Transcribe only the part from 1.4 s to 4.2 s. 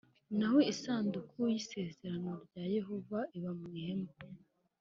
y isezerano rya Yehova iba mu ihema